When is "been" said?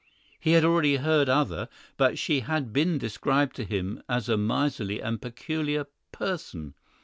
2.73-2.97